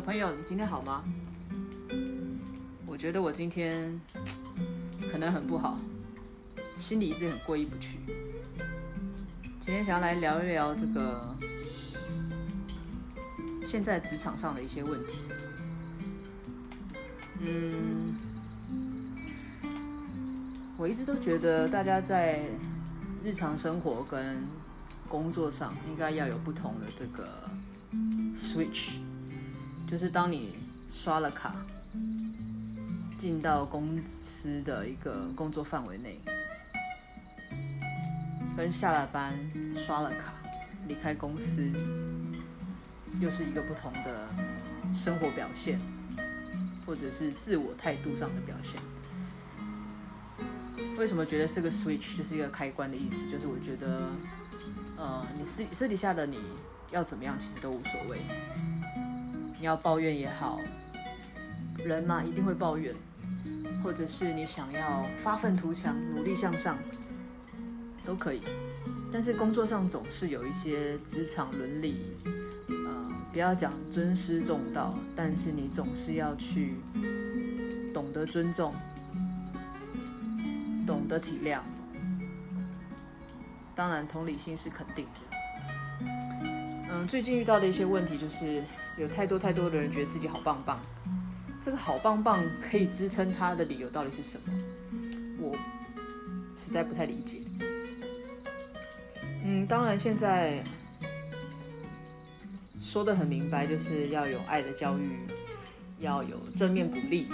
[0.00, 1.04] 的朋友，你今天好吗？
[2.86, 4.00] 我觉得我今天
[5.12, 5.78] 可能很不好，
[6.78, 7.98] 心里一直很过意不去。
[9.60, 11.36] 今天想要来聊一聊这个
[13.66, 15.18] 现在职场上的一些问题。
[17.40, 18.16] 嗯，
[20.78, 22.40] 我一直都觉得大家在
[23.22, 24.38] 日常生活跟
[25.10, 27.50] 工作上应该要有不同的这个
[28.34, 28.92] switch，
[29.90, 30.54] 就是当你
[30.88, 31.52] 刷了卡
[33.18, 36.20] 进到公司的一个工作范围内，
[38.56, 39.34] 跟下了班
[39.74, 40.32] 刷了卡
[40.86, 41.68] 离开公司，
[43.20, 44.28] 又是一个不同的
[44.94, 45.80] 生活表现，
[46.86, 48.80] 或者是自我态度上的表现。
[50.96, 53.28] 为什么觉得这个 switch 就是一个开关的意思？
[53.28, 54.08] 就是我觉得。
[54.96, 56.38] 呃，你私私底下的你
[56.90, 58.18] 要怎么样，其实都无所谓。
[59.60, 60.58] 你要抱怨也好，
[61.84, 62.94] 人嘛一定会抱怨，
[63.84, 66.78] 或者是你想要发愤图强、努力向上，
[68.02, 68.40] 都可以。
[69.12, 72.16] 但是工作上总是有一些职场伦理，
[72.68, 76.76] 呃，不要讲尊师重道，但是你总是要去
[77.92, 78.74] 懂得尊重，
[80.86, 81.58] 懂得体谅。
[83.74, 86.08] 当然，同理心是肯定的。
[86.92, 88.64] 嗯，最近遇到的一些问题就是，
[89.00, 90.78] 有太多太多的人觉得自己好棒棒。
[91.62, 94.52] 这个好棒棒可以支撑他的理由到底是什么？
[95.40, 95.56] 我
[96.54, 97.40] 实在不太理解。
[99.42, 100.62] 嗯，当然现在
[102.78, 105.16] 说得很明白，就是要有爱的教育，
[106.00, 107.26] 要有正面鼓励。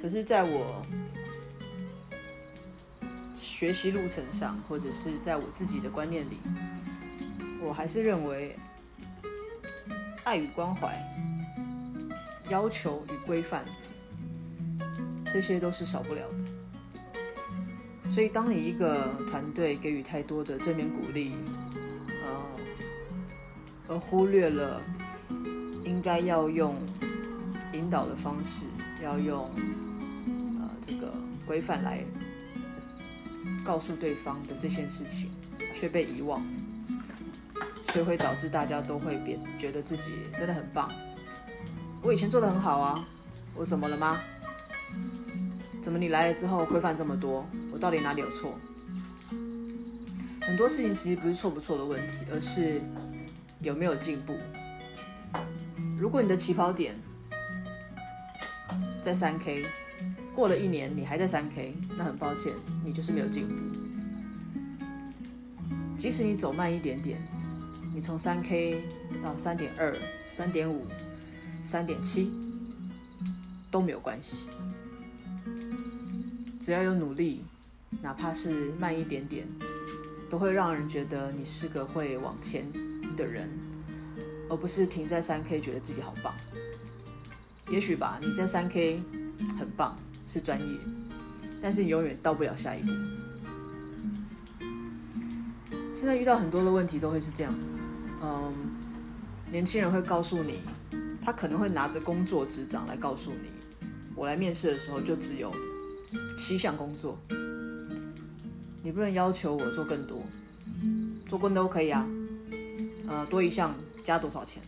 [0.00, 0.86] 可是，在我
[3.36, 6.38] 学习路程上，或者是在我自己的观念里，
[7.60, 8.56] 我还是认为
[10.30, 10.96] 爱与关怀、
[12.50, 13.64] 要求与规范，
[15.24, 18.10] 这些都是少不了的。
[18.12, 21.32] 所以，当你一个团队给予太多的正面鼓励，
[22.06, 22.46] 呃，
[23.88, 24.80] 而忽略了
[25.84, 26.76] 应该要用
[27.72, 28.66] 引导的方式，
[29.02, 29.50] 要用
[30.60, 31.12] 呃这个
[31.44, 32.04] 规范来。
[33.64, 35.28] 告诉对方的这件事情，
[35.74, 36.40] 却被遗忘，
[37.92, 40.90] 所以会导致大家都会变，觉得自己真的很棒。
[42.02, 43.04] 我以前做得很好啊，
[43.54, 44.20] 我怎么了吗？
[45.82, 48.58] 怎么你来了之后规范这么多，我到底哪里有错？
[50.42, 52.80] 很多事情其实不是错不错的问题，而是
[53.60, 54.36] 有没有进步。
[55.98, 56.94] 如果你的起跑点
[59.02, 59.64] 在三 K。
[60.32, 62.52] 过了一年，你还在三 K，那很抱歉，
[62.82, 63.54] 你就是没有进步。
[65.98, 67.20] 即使你走慢一点点，
[67.94, 68.82] 你从三 K
[69.22, 69.94] 到三点二、
[70.28, 70.86] 三点五、
[71.62, 72.30] 三点七
[73.70, 74.46] 都没有关系。
[76.60, 77.44] 只要有努力，
[78.00, 79.46] 哪怕是慢一点点，
[80.28, 82.64] 都会让人觉得你是个会往前
[83.16, 83.48] 的人，
[84.48, 86.34] 而不是停在三 K 觉得自己好棒。
[87.70, 89.02] 也许吧，你在三 K
[89.58, 89.96] 很棒。
[90.32, 90.78] 是专业，
[91.60, 92.92] 但是你永远到不了下一步。
[96.00, 97.82] 现在遇到很多的问题都会是这样子，
[98.22, 98.54] 嗯，
[99.52, 100.60] 年轻人会告诉你，
[101.22, 103.50] 他可能会拿着工作执掌来告诉你，
[104.14, 105.52] 我来面试的时候就只有
[106.38, 107.18] 七项工作，
[108.82, 110.24] 你不能要求我做更多，
[111.28, 112.08] 做更多可以啊，
[113.06, 114.62] 呃，多一项加多少钱？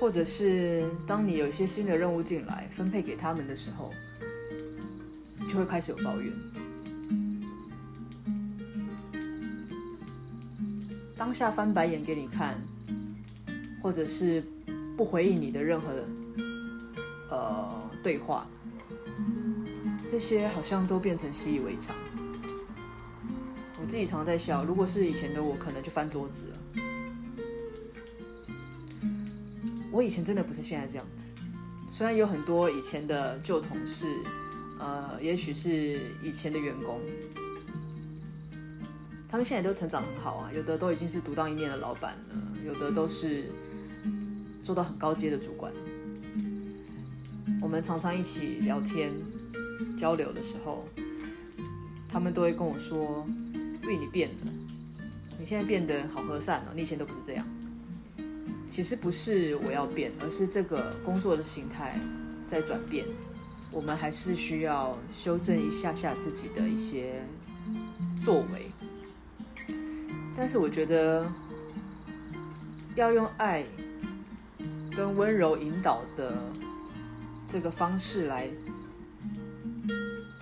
[0.00, 3.92] 或者是当你有一些新的任务进来，分配给他们的时候，
[5.46, 6.32] 就会开始有抱怨。
[11.20, 12.58] 当下翻白眼给你看，
[13.82, 14.42] 或者是
[14.96, 15.92] 不回应你的任何
[17.28, 18.46] 呃对话，
[20.10, 21.94] 这些好像都变成习以为常。
[23.78, 26.56] 我自己常在笑，如果是以前的我，可能就翻桌子了。
[29.92, 31.34] 我以前真的不是现在这样子，
[31.86, 34.06] 虽然有很多以前的旧同事，
[34.78, 36.98] 呃，也许是以前的员工，
[39.30, 42.34] 他们现在都成长很好啊，有的都已经是独当一面的老板了，
[42.66, 43.44] 有的都是
[44.64, 45.72] 做到很高阶的主管。
[47.62, 49.12] 我们常常一起聊天
[49.96, 50.84] 交流的时候，
[52.08, 53.24] 他们都会跟我说
[53.86, 54.52] ：“为你变了，
[55.38, 57.46] 你现在变得好和善了，你以前都不是这样。”
[58.66, 62.00] 其实不是我要变，而是这个工作的形态
[62.48, 63.06] 在转变。
[63.70, 67.22] 我们还是需要修正一下下自己的一些
[68.24, 68.72] 作为。
[70.40, 71.30] 但是我觉得
[72.94, 73.62] 要用爱
[74.90, 76.34] 跟温柔引导的
[77.46, 78.48] 这个方式来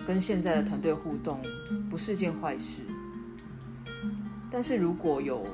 [0.07, 1.41] 跟现在的团队互动，
[1.89, 2.83] 不是件坏事。
[4.49, 5.45] 但是如果有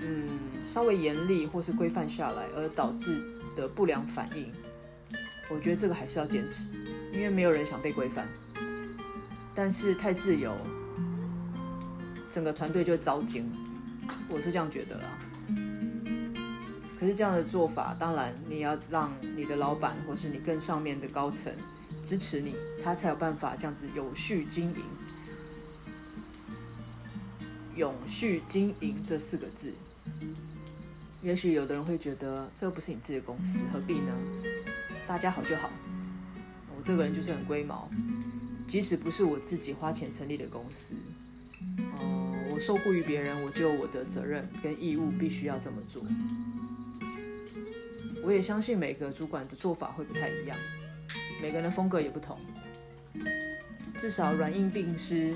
[0.00, 0.28] 嗯
[0.62, 3.20] 稍微严厉或是规范下来而导致
[3.56, 4.46] 的不良反应，
[5.50, 6.68] 我觉得这个还是要坚持，
[7.12, 8.28] 因为没有人想被规范。
[9.56, 10.56] 但是太自由，
[12.32, 13.44] 整个团队就糟践，
[14.26, 15.18] 我是这样觉得啦。
[16.98, 21.52] 可是这样的做法，当然你要让你的老板或是你更上面的高层
[22.06, 24.82] 支持你，他才有办法这样子有序经营。
[27.76, 29.72] 永续经营这四个字，
[31.20, 34.16] 也许有的人会觉得这不是你自己的公司，何必呢？
[35.06, 35.68] 大家好就好。
[36.74, 37.90] 我这个人就是很龟毛，
[38.66, 40.94] 即使不是我自己花钱成立的公司，
[42.62, 46.00] 受雇于别人，我就有我的责任跟义务，必须要这么做。
[48.22, 50.56] 我也相信每个主管的做法会不太一样，
[51.42, 52.38] 每个人的风格也不同。
[53.98, 55.34] 至少软硬并施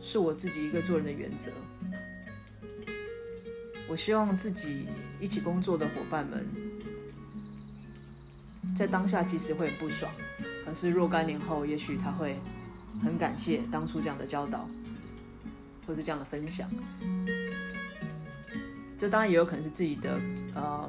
[0.00, 1.50] 是我自己一个做人的原则。
[3.88, 4.86] 我希望自己
[5.20, 6.46] 一起工作的伙伴们，
[8.76, 10.10] 在当下其实会很不爽，
[10.64, 12.38] 可是若干年后，也许他会
[13.02, 14.68] 很感谢当初这样的教导，
[15.90, 16.70] 或是这样的分享。
[18.96, 20.20] 这当然也有可能是自己的
[20.54, 20.88] 呃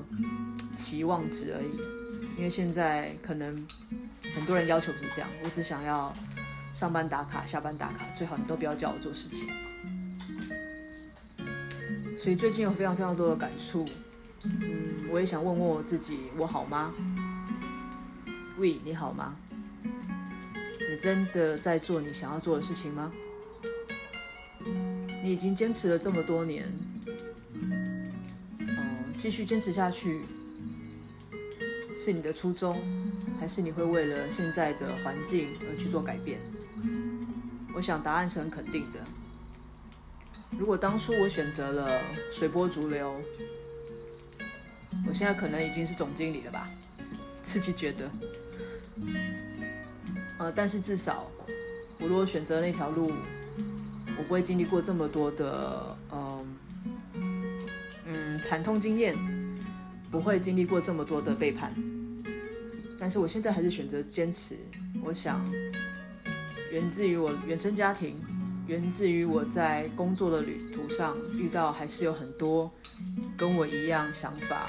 [0.75, 3.65] 期望值而已，因为现在可能
[4.35, 6.13] 很多人要求是这样，我只想要
[6.71, 9.47] 上班打卡，下班打卡，最好你都不要叫我做事情。
[12.19, 13.89] 所以最近有非常非常多的感触，
[14.43, 16.93] 嗯，我也想问问我自己，我好吗？
[18.59, 19.35] 喂，你好吗？
[19.83, 23.11] 你真的在做你想要做的事情吗？
[25.21, 26.71] 你已经坚持了这么多年。
[27.53, 28.07] 嗯
[29.17, 30.21] 继续坚持下去，
[31.95, 32.81] 是你的初衷，
[33.39, 36.39] 还是你会为了现在的环境而去做改变？
[37.75, 38.99] 我想答案是很肯定的。
[40.57, 42.01] 如果当初我选择了
[42.31, 43.21] 随波逐流，
[45.07, 46.67] 我现在可能已经是总经理了吧？
[47.43, 48.09] 自己觉得。
[50.39, 51.29] 呃，但是至少
[51.99, 53.11] 我如果选择那条路，
[54.21, 56.45] 我不会经历过这么多的，嗯、
[58.05, 58.37] 嗯。
[58.37, 59.17] 惨痛经验，
[60.11, 61.73] 不会经历过这么多的背叛，
[62.99, 64.55] 但是我现在还是选择坚持。
[65.03, 65.43] 我想，
[66.71, 68.15] 源自于我原生家庭，
[68.67, 72.71] 源自于我在工作的旅途上遇到还是有很多
[73.35, 74.67] 跟我一样想法，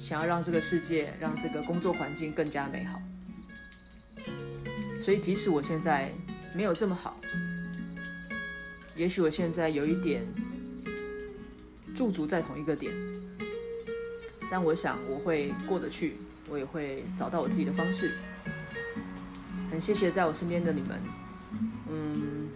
[0.00, 3.00] 想要让这个世界，让这个工作环境更加美好。
[5.00, 6.12] 所以，即使我现在
[6.54, 7.20] 没有这么好，
[8.96, 10.26] 也许我现在有一点。
[11.96, 12.92] 驻足在同一个点，
[14.50, 16.16] 但我想我会过得去，
[16.48, 18.16] 我也会找到我自己的方式。
[19.70, 21.00] 很谢谢在我身边的你们，
[21.88, 22.48] 嗯，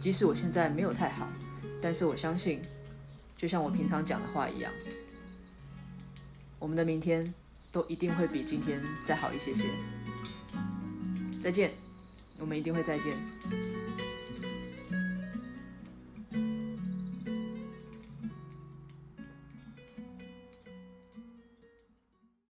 [0.00, 1.26] 即使我现在没有太好，
[1.82, 2.62] 但是我相信，
[3.36, 4.72] 就像我平常讲的话一样，
[6.60, 7.34] 我们的明天
[7.72, 9.64] 都一定会比今天再好一些些。
[11.42, 11.72] 再见，
[12.38, 13.12] 我们一定会再见。